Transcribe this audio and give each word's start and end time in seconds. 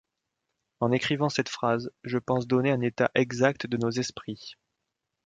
En 0.79 0.91
écrivant 0.91 1.29
cette 1.29 1.47
phrase, 1.49 1.91
je 2.03 2.17
pense 2.17 2.47
donner 2.47 2.71
un 2.71 2.81
état 2.81 3.11
exact 3.13 3.67
de 3.67 3.77
nos 3.77 3.91
esprits. 3.91 4.55